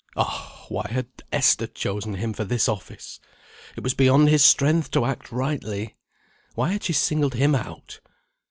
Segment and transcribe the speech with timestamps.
[0.15, 0.65] Oh!
[0.69, 3.19] why had Esther chosen him for this office?
[3.77, 5.95] It was beyond his strength to act rightly!
[6.55, 7.99] Why had she singled him out?